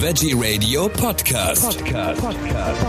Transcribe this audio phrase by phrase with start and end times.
[0.00, 1.76] Veggie Radio Podcast.
[1.76, 2.22] Podcast.
[2.22, 2.86] Podcast.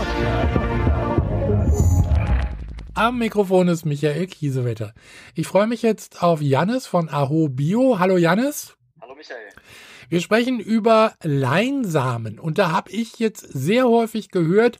[2.94, 4.94] Am Mikrofon ist Michael Kiesewetter.
[5.34, 7.98] Ich freue mich jetzt auf Jannis von Aho Bio.
[7.98, 8.76] Hallo Jannis.
[9.00, 9.40] Hallo Michael.
[10.08, 14.78] Wir sprechen über Leinsamen und da habe ich jetzt sehr häufig gehört,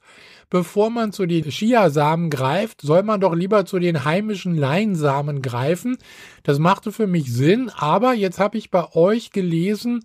[0.51, 5.99] bevor man zu den Chiasamen greift, soll man doch lieber zu den heimischen Leinsamen greifen.
[6.45, 10.05] Das machte für mich Sinn, aber jetzt habe ich bei euch gelesen,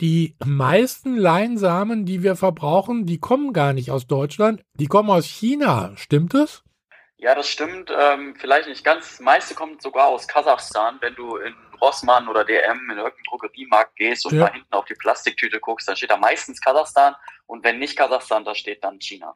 [0.00, 5.24] die meisten Leinsamen, die wir verbrauchen, die kommen gar nicht aus Deutschland, die kommen aus
[5.24, 5.92] China.
[5.96, 6.62] Stimmt es?
[7.18, 7.90] Ja, das stimmt.
[7.90, 9.12] Ähm, vielleicht nicht ganz.
[9.12, 10.98] Das meiste kommt sogar aus Kasachstan.
[11.00, 14.46] Wenn du in Rossmann oder DM in irgendeinen Drogeriemarkt gehst und ja.
[14.46, 17.14] da hinten auf die Plastiktüte guckst, dann steht da meistens Kasachstan.
[17.46, 19.34] Und wenn nicht Kasachstan, da steht dann China.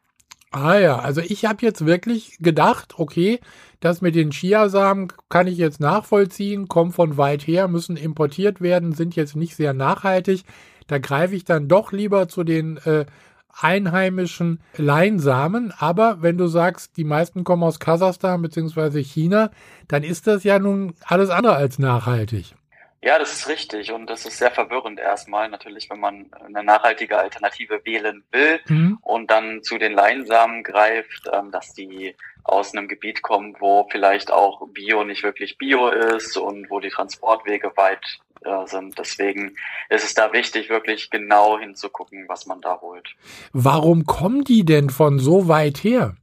[0.52, 3.40] Ah ja, also ich habe jetzt wirklich gedacht, okay,
[3.80, 8.92] das mit den Chiasamen kann ich jetzt nachvollziehen, kommen von weit her, müssen importiert werden,
[8.92, 10.44] sind jetzt nicht sehr nachhaltig.
[10.86, 13.06] Da greife ich dann doch lieber zu den äh,
[13.58, 15.72] einheimischen Leinsamen.
[15.78, 19.02] Aber wenn du sagst, die meisten kommen aus Kasachstan bzw.
[19.02, 19.50] China,
[19.88, 22.54] dann ist das ja nun alles andere als nachhaltig.
[23.02, 27.18] Ja, das ist richtig und das ist sehr verwirrend erstmal natürlich, wenn man eine nachhaltige
[27.18, 28.98] Alternative wählen will mhm.
[29.00, 34.30] und dann zu den Leinsamen greift, ähm, dass die aus einem Gebiet kommen, wo vielleicht
[34.30, 38.04] auch Bio nicht wirklich Bio ist und wo die Transportwege weit
[38.42, 38.98] äh, sind.
[38.98, 39.56] Deswegen
[39.88, 43.14] ist es da wichtig, wirklich genau hinzugucken, was man da holt.
[43.52, 46.16] Warum kommen die denn von so weit her?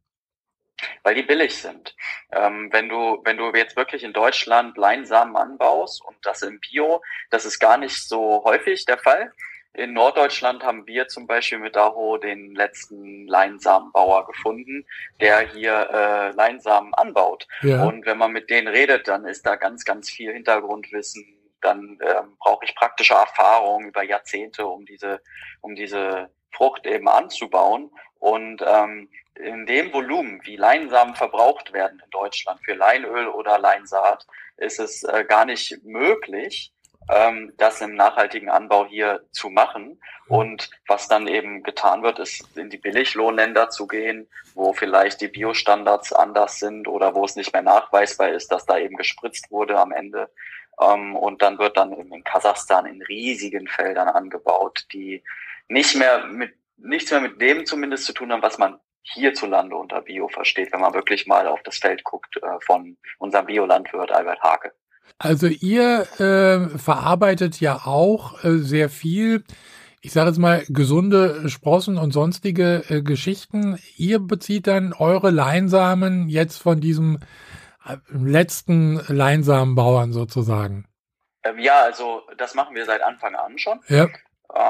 [1.08, 1.96] Weil die billig sind.
[2.34, 7.02] Ähm, wenn du, wenn du jetzt wirklich in Deutschland Leinsamen anbaust und das im Bio,
[7.30, 9.32] das ist gar nicht so häufig der Fall.
[9.72, 14.86] In Norddeutschland haben wir zum Beispiel mit Daho den letzten Leinsamenbauer gefunden,
[15.22, 17.48] der hier äh, Leinsamen anbaut.
[17.62, 17.86] Ja.
[17.86, 21.26] Und wenn man mit denen redet, dann ist da ganz, ganz viel Hintergrundwissen.
[21.62, 25.22] Dann ähm, brauche ich praktische Erfahrung über Jahrzehnte, um diese,
[25.62, 27.92] um diese Frucht eben anzubauen.
[28.20, 29.08] Und ähm,
[29.40, 34.26] in dem Volumen, wie Leinsamen verbraucht werden in Deutschland für Leinöl oder Leinsaat,
[34.58, 36.74] ist es äh, gar nicht möglich,
[37.10, 40.02] ähm, das im nachhaltigen Anbau hier zu machen.
[40.28, 45.30] Und was dann eben getan wird, ist in die Billiglohnländer zu gehen, wo vielleicht die
[45.30, 49.80] Biostandards anders sind oder wo es nicht mehr nachweisbar ist, dass da eben gespritzt wurde
[49.80, 50.30] am Ende.
[50.82, 55.24] Ähm, und dann wird dann eben in Kasachstan in riesigen Feldern angebaut, die
[55.70, 60.02] nicht mehr mit nichts mehr mit dem zumindest zu tun haben, was man hierzulande unter
[60.02, 64.42] Bio versteht, wenn man wirklich mal auf das Feld guckt äh, von unserem Biolandwirt Albert
[64.42, 64.74] Hake.
[65.20, 69.44] Also ihr äh, verarbeitet ja auch äh, sehr viel,
[70.02, 73.80] ich sage jetzt mal, gesunde Sprossen und sonstige äh, Geschichten.
[73.96, 77.20] Ihr bezieht dann eure Leinsamen jetzt von diesem
[77.86, 80.86] äh, letzten Leinsamenbauern sozusagen.
[81.44, 83.80] Ähm, ja, also das machen wir seit Anfang an schon.
[83.88, 84.08] Ja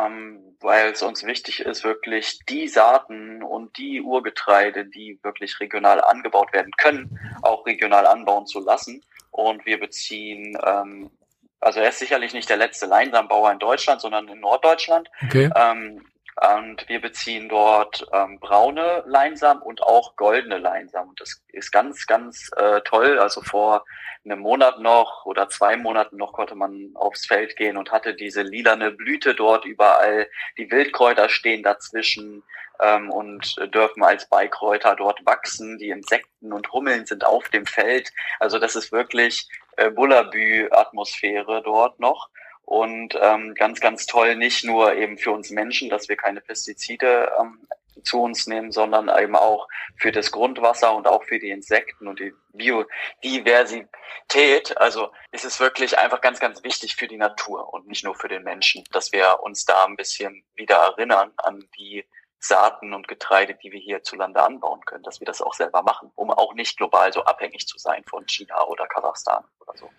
[0.05, 6.01] ähm, weil es uns wichtig ist, wirklich die Saaten und die Urgetreide, die wirklich regional
[6.01, 9.03] angebaut werden können, auch regional anbauen zu lassen.
[9.31, 11.11] Und wir beziehen, ähm,
[11.59, 15.09] also er ist sicherlich nicht der letzte Leinsamenbauer in Deutschland, sondern in Norddeutschland.
[15.23, 15.49] Okay.
[15.55, 16.05] Ähm,
[16.39, 21.09] und wir beziehen dort ähm, braune Leinsamen und auch goldene Leinsamen.
[21.09, 23.17] Und das ist ganz, ganz äh, toll.
[23.17, 23.85] Also vor
[24.23, 28.43] einem Monat noch oder zwei Monaten noch konnte man aufs Feld gehen und hatte diese
[28.43, 30.27] lilane Blüte dort überall.
[30.57, 32.43] Die Wildkräuter stehen dazwischen
[32.81, 35.79] ähm, und dürfen als Beikräuter dort wachsen.
[35.79, 38.11] Die Insekten und Hummeln sind auf dem Feld.
[38.39, 42.29] Also das ist wirklich äh, Bullabü-Atmosphäre dort noch.
[42.67, 47.31] Und ähm, ganz, ganz toll, nicht nur eben für uns Menschen, dass wir keine Pestizide
[47.39, 47.65] ähm,
[48.03, 52.19] zu uns nehmen, sondern eben auch für das Grundwasser und auch für die Insekten und
[52.19, 54.77] die Biodiversität.
[54.77, 58.27] Also ist es wirklich einfach ganz, ganz wichtig für die Natur und nicht nur für
[58.27, 62.03] den Menschen, dass wir uns da ein bisschen wieder erinnern an die
[62.37, 66.31] Saaten und Getreide, die wir hierzulande anbauen können, dass wir das auch selber machen, um
[66.31, 69.89] auch nicht global so abhängig zu sein von China oder Kasachstan oder so.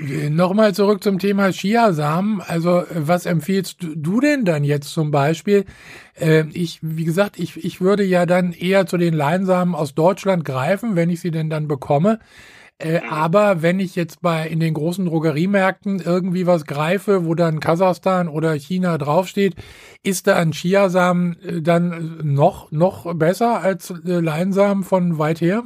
[0.00, 2.40] Nochmal zurück zum Thema Chiasamen.
[2.40, 5.64] Also was empfiehlst du denn dann jetzt zum Beispiel?
[6.14, 10.44] Äh, ich, wie gesagt, ich, ich würde ja dann eher zu den Leinsamen aus Deutschland
[10.44, 12.20] greifen, wenn ich sie denn dann bekomme.
[12.80, 13.08] Äh, mhm.
[13.10, 18.28] aber wenn ich jetzt bei in den großen Drogeriemärkten irgendwie was greife, wo dann Kasachstan
[18.28, 19.56] oder China draufsteht,
[20.04, 25.64] ist da ein Chiasamen äh, dann noch noch besser als äh, Leinsamen von weit her?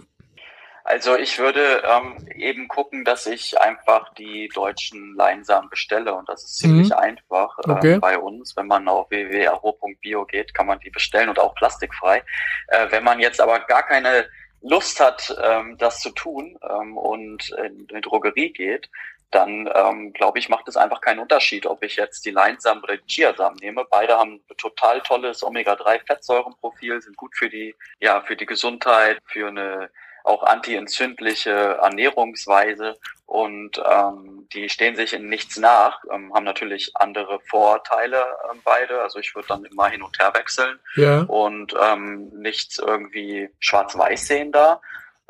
[0.84, 6.43] Also ich würde ähm, eben gucken, dass ich einfach die deutschen Leinsamen bestelle und das
[6.43, 6.96] ist ziemlich mhm.
[6.96, 7.99] einfach äh, okay.
[7.99, 8.56] bei uns.
[8.56, 12.23] Wenn man auf www.aro.bio geht, kann man die bestellen und auch plastikfrei.
[12.69, 14.26] Äh, wenn man jetzt aber gar keine
[14.61, 18.88] Lust hat, ähm, das zu tun ähm, und in die Drogerie geht,
[19.32, 22.96] dann ähm, glaube ich, macht es einfach keinen Unterschied, ob ich jetzt die Leinsamen oder
[22.96, 23.87] die Chiasamen nehme.
[23.90, 29.90] Beide haben total tolles Omega-3-Fettsäurenprofil, sind gut für die, ja, für die Gesundheit, für eine
[30.25, 31.51] auch antientzündliche
[31.83, 38.61] Ernährungsweise und ähm, die stehen sich in nichts nach, ähm, haben natürlich andere Vorteile ähm,
[38.63, 39.01] beide.
[39.01, 41.23] Also ich würde dann immer hin und her wechseln ja.
[41.23, 44.81] und ähm, nichts irgendwie schwarz-weiß sehen da.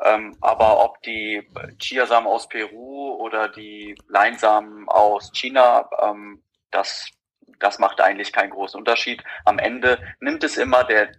[0.03, 1.47] Ähm, aber ob die
[1.79, 7.07] Chiasamen aus Peru oder die Leinsamen aus China, ähm, das,
[7.59, 9.23] das macht eigentlich keinen großen Unterschied.
[9.45, 11.11] Am Ende nimmt es immer der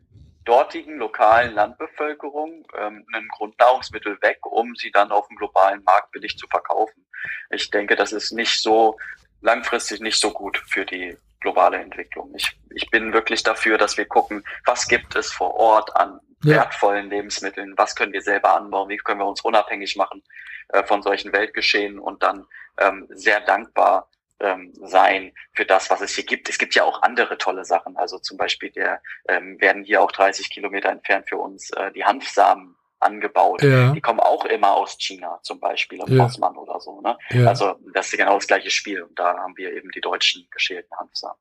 [0.44, 6.36] dortigen lokalen Landbevölkerung ähm, ein Grundnahrungsmittel weg, um sie dann auf dem globalen Markt billig
[6.36, 7.06] zu verkaufen.
[7.50, 8.96] Ich denke, das ist nicht so
[9.40, 12.32] langfristig nicht so gut für die globale Entwicklung.
[12.34, 16.56] Ich, ich bin wirklich dafür, dass wir gucken, was gibt es vor Ort an ja.
[16.56, 20.22] wertvollen Lebensmitteln, was können wir selber anbauen, wie können wir uns unabhängig machen
[20.68, 22.46] äh, von solchen Weltgeschehen und dann
[22.78, 24.08] ähm, sehr dankbar
[24.40, 26.48] ähm, sein für das, was es hier gibt.
[26.48, 27.96] Es gibt ja auch andere tolle Sachen.
[27.96, 32.04] Also zum Beispiel der ähm, werden hier auch 30 Kilometer entfernt für uns äh, die
[32.04, 33.62] Hanfsamen angebaut.
[33.62, 33.92] Ja.
[33.92, 36.24] Die kommen auch immer aus China zum Beispiel, aus ja.
[36.24, 37.00] Osman oder so.
[37.00, 37.16] Ne?
[37.30, 37.48] Ja.
[37.48, 39.02] Also das ist genau das gleiche Spiel.
[39.02, 41.36] Und da haben wir eben die deutschen geschälten Hanfsamen.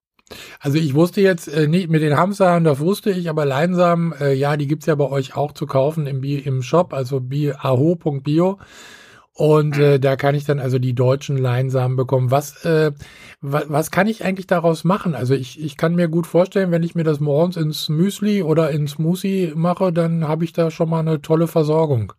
[0.59, 4.33] Also ich wusste jetzt äh, nicht mit den Hanfsamen, das wusste ich, aber Leinsamen, äh,
[4.33, 7.21] ja, die gibt's ja bei euch auch zu kaufen im, im Shop, also
[7.59, 8.59] aho.bio.
[9.35, 12.29] Und äh, da kann ich dann also die deutschen Leinsamen bekommen.
[12.29, 12.91] Was, äh,
[13.41, 15.15] was, was kann ich eigentlich daraus machen?
[15.15, 18.69] Also ich, ich kann mir gut vorstellen, wenn ich mir das morgens ins Müsli oder
[18.69, 22.13] ins Smoothie mache, dann habe ich da schon mal eine tolle Versorgung.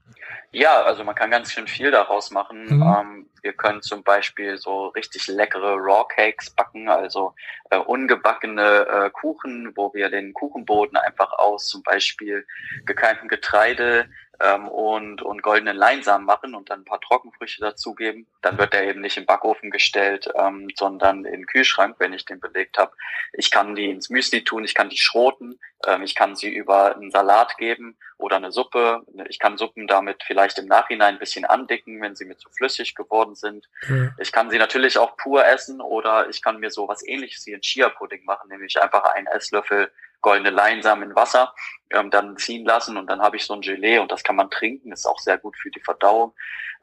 [0.55, 2.67] Ja, also man kann ganz schön viel daraus machen.
[2.67, 2.83] Mhm.
[2.83, 7.35] Ähm, wir können zum Beispiel so richtig leckere Raw Cakes backen, also
[7.71, 12.47] äh, ungebackene äh, Kuchen, wo wir den Kuchenboden einfach aus zum Beispiel
[12.87, 14.09] gekeimtem Getreide
[14.41, 18.27] ähm, und, und goldenen Leinsamen machen und dann ein paar Trockenfrüchte dazugeben.
[18.43, 22.25] Dann wird der eben nicht im Backofen gestellt, ähm, sondern in den Kühlschrank, wenn ich
[22.25, 22.93] den belegt habe.
[23.33, 26.97] Ich kann die ins Müsli tun, ich kann die schroten, ähm, ich kann sie über
[26.97, 29.03] einen Salat geben oder eine Suppe.
[29.29, 32.95] Ich kann Suppen damit vielleicht im Nachhinein ein bisschen andicken, wenn sie mir zu flüssig
[32.95, 33.69] geworden sind.
[33.87, 34.13] Mhm.
[34.19, 37.55] Ich kann sie natürlich auch pur essen oder ich kann mir so was ähnliches wie
[37.55, 39.91] ein Chia-Pudding machen, nämlich einfach einen Esslöffel
[40.25, 41.55] goldene Leinsamen in Wasser
[41.91, 44.51] ähm, dann ziehen lassen und dann habe ich so ein Gelee und das kann man
[44.51, 46.33] trinken, ist auch sehr gut für die Verdauung.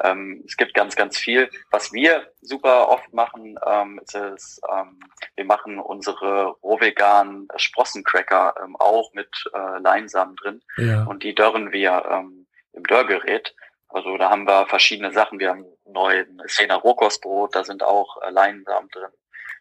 [0.04, 1.50] Ähm, es gibt ganz, ganz viel.
[1.72, 5.00] Was wir super oft machen, ähm, ist, es, ähm,
[5.36, 11.04] wir machen unsere rohveganen Sprossencracker ähm, auch mit äh, Leinsamen drin ja.
[11.06, 12.41] und die dörren wir ähm,
[12.82, 13.54] im Dörrgerät.
[13.90, 15.40] Also da haben wir verschiedene Sachen.
[15.40, 19.12] Wir haben neuen Szene Rohkostbrot, da sind auch äh, Leinsamen drin.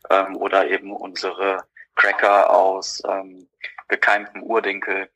[0.09, 1.65] Ähm, oder eben unsere
[1.97, 3.49] Cracker aus ähm,
[3.89, 5.11] gekeimtem Urdinkel.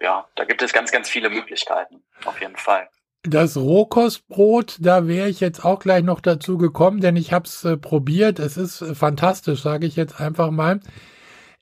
[0.00, 2.88] Ja, da gibt es ganz, ganz viele Möglichkeiten, auf jeden Fall.
[3.22, 7.64] Das Rohkostbrot, da wäre ich jetzt auch gleich noch dazu gekommen, denn ich habe es
[7.64, 8.38] äh, probiert.
[8.38, 10.80] Es ist äh, fantastisch, sage ich jetzt einfach mal.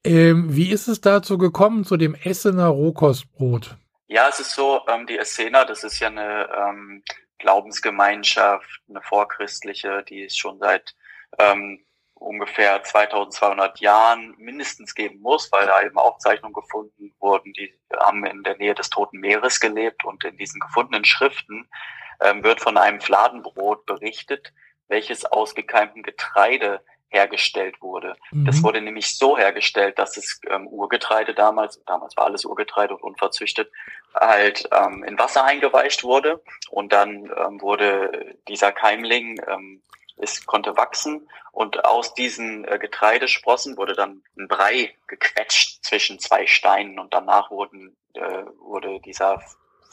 [0.05, 3.77] Ähm, wie ist es dazu gekommen, zu dem Essener Rohkostbrot?
[4.07, 7.03] Ja, es ist so, ähm, die Essener, das ist ja eine ähm,
[7.39, 10.95] Glaubensgemeinschaft, eine vorchristliche, die ist schon seit
[11.39, 11.85] ähm,
[12.15, 18.43] ungefähr 2200 Jahren mindestens geben muss, weil da eben Aufzeichnungen gefunden wurden, die haben in
[18.43, 21.69] der Nähe des Toten Meeres gelebt und in diesen gefundenen Schriften
[22.21, 24.53] ähm, wird von einem Fladenbrot berichtet,
[24.89, 28.17] welches aus gekeimtem Getreide hergestellt wurde.
[28.31, 28.45] Mhm.
[28.45, 33.03] Das wurde nämlich so hergestellt, dass das ähm, Urgetreide damals, damals war alles Urgetreide und
[33.03, 33.71] unverzüchtet,
[34.15, 39.83] halt ähm, in Wasser eingeweicht wurde und dann ähm, wurde dieser Keimling ähm,
[40.17, 46.47] es konnte wachsen und aus diesen äh, Getreidesprossen wurde dann ein Brei gequetscht zwischen zwei
[46.47, 49.43] Steinen und danach wurden, äh, wurde dieser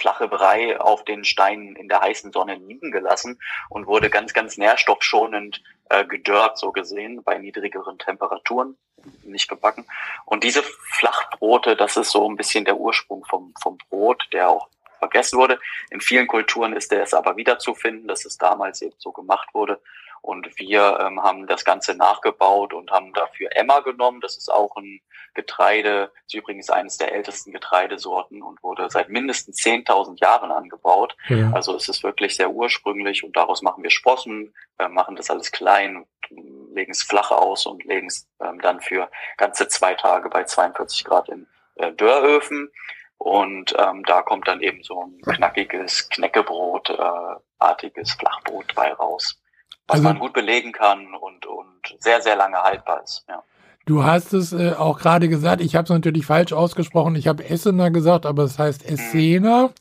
[0.02, 3.40] flache Brei auf den Steinen in der heißen Sonne liegen gelassen
[3.70, 8.78] und wurde ganz, ganz nährstoffschonend äh, gedörrt, so gesehen, bei niedrigeren Temperaturen,
[9.24, 9.86] nicht gebacken.
[10.26, 14.70] Und diese Flachbrote, das ist so ein bisschen der Ursprung vom, vom Brot, der auch
[14.98, 15.60] vergessen wurde.
[15.92, 19.80] In vielen Kulturen ist der es aber wiederzufinden, dass es damals eben so gemacht wurde.
[20.22, 24.22] Und wir ähm, haben das Ganze nachgebaut und haben dafür Emma genommen.
[24.22, 25.02] Das ist auch ein
[25.34, 31.16] Getreide, ist übrigens eines der ältesten Getreidesorten und wurde seit mindestens 10.000 Jahren angebaut.
[31.30, 31.52] Ja.
[31.54, 35.52] Also es ist wirklich sehr ursprünglich und daraus machen wir Sprossen, äh, machen das alles
[35.52, 40.44] klein, legen es flach aus und legen es ähm, dann für ganze zwei Tage bei
[40.44, 42.72] 42 Grad in äh, Dörröfen.
[43.18, 49.41] Und ähm, da kommt dann eben so ein knackiges Knäckebrot, äh, artiges Flachbrot bei raus
[49.92, 53.26] was also, man gut belegen kann und, und sehr, sehr lange haltbar ist.
[53.28, 53.44] Ja.
[53.86, 57.44] Du hast es äh, auch gerade gesagt, ich habe es natürlich falsch ausgesprochen, ich habe
[57.44, 59.74] Essener gesagt, aber es heißt Essener.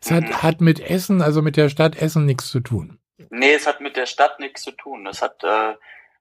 [0.00, 0.42] Es hat, mhm.
[0.42, 2.98] hat mit Essen, also mit der Stadt Essen nichts zu tun.
[3.30, 5.06] Nee, es hat mit der Stadt nichts zu tun.
[5.06, 5.74] Es hat äh,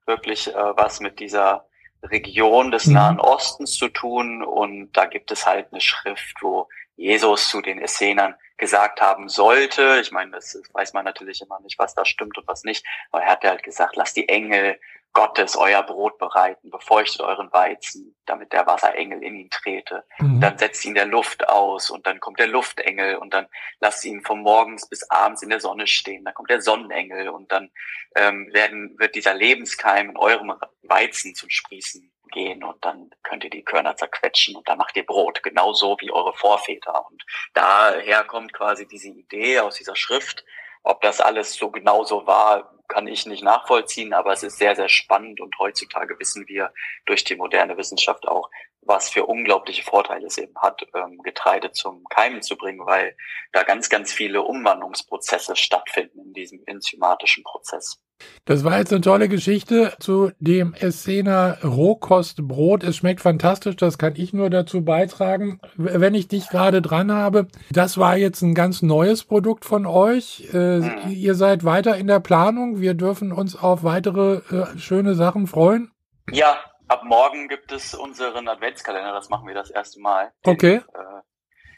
[0.06, 1.66] wirklich äh, was mit dieser
[2.04, 2.94] Region des mhm.
[2.94, 7.80] Nahen Ostens zu tun und da gibt es halt eine Schrift, wo Jesus zu den
[7.80, 10.00] Essenern gesagt haben sollte.
[10.01, 13.24] Ich meine, das weiß man natürlich immer nicht, was da stimmt und was nicht, aber
[13.24, 14.80] er hat halt gesagt, lasst die Engel
[15.13, 20.06] Gottes euer Brot bereiten, befeuchtet euren Weizen, damit der Wasserengel in ihn trete.
[20.20, 20.39] Mhm.
[20.39, 23.48] Dann setzt ihn der Luft aus und dann kommt der Luftengel und dann
[23.82, 26.24] lasst ihn von morgens bis abends in der Sonne stehen.
[26.24, 27.72] Dann kommt der Sonnenengel und dann
[28.15, 30.53] ähm, werden, wird dieser Lebenskeim in eurem
[30.84, 35.06] Weizen zum Sprießen gehen und dann könnt ihr die Körner zerquetschen und dann macht ihr
[35.06, 37.06] Brot, genauso wie eure Vorväter.
[37.08, 37.24] Und
[37.54, 40.44] daher kommt quasi diese Idee aus dieser Schrift.
[40.84, 44.90] Ob das alles so genauso war, kann ich nicht nachvollziehen, aber es ist sehr, sehr
[44.90, 46.74] spannend und heutzutage wissen wir
[47.06, 48.50] durch die moderne Wissenschaft auch,
[48.82, 53.16] was für unglaubliche Vorteile es eben hat, ähm, Getreide zum Keimen zu bringen, weil
[53.54, 58.02] da ganz, ganz viele Umwandlungsprozesse stattfinden in diesem enzymatischen Prozess.
[58.46, 62.84] Das war jetzt eine tolle Geschichte zu dem Essener Rohkostbrot.
[62.84, 65.60] Es schmeckt fantastisch, das kann ich nur dazu beitragen.
[65.75, 70.50] Wenn ich dich gerade dran habe, das war jetzt ein ganz neues Produkt von euch.
[70.54, 70.92] Äh, mhm.
[71.10, 72.82] Ihr seid weiter in der Planung.
[72.82, 75.92] Wir dürfen uns auf weitere äh, schöne Sachen freuen.
[76.32, 79.13] Ja, ab morgen gibt es unseren Adventskalender.
[79.13, 80.32] Das machen wir das erste Mal.
[80.44, 80.80] Okay.
[80.80, 81.00] Den, äh,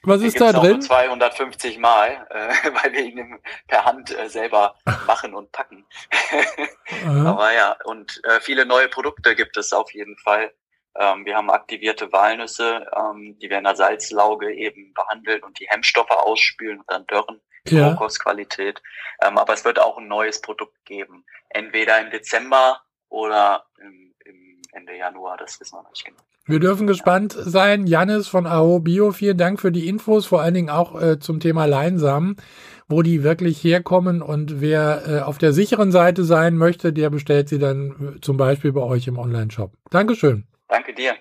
[0.04, 0.82] was ist da drin?
[0.82, 4.76] 250 Mal, äh, weil wir ihn per Hand äh, selber
[5.08, 5.86] machen und packen.
[7.26, 10.54] Aber ja, und äh, viele neue Produkte gibt es auf jeden Fall.
[10.96, 15.68] Ähm, wir haben aktivierte Walnüsse, ähm, die werden in der Salzlauge eben behandelt und die
[15.68, 17.42] Hemmstoffe ausspülen und dann dörren.
[17.66, 17.92] Ja.
[17.92, 18.82] Kokosqualität.
[19.22, 21.26] Ähm, aber es wird auch ein neues Produkt geben.
[21.50, 24.13] Entweder im Dezember oder im
[24.74, 26.18] Ende Januar, das wissen wir noch nicht genau.
[26.46, 27.88] Wir dürfen gespannt sein.
[27.88, 31.40] Janis von AO Bio, vielen Dank für die Infos, vor allen Dingen auch äh, zum
[31.40, 32.36] Thema Leinsamen,
[32.90, 37.48] wo die wirklich herkommen und wer äh, auf der sicheren Seite sein möchte, der bestellt
[37.48, 39.72] sie dann äh, zum Beispiel bei euch im Online-Shop.
[39.90, 40.46] Dankeschön.
[40.68, 41.14] Danke dir.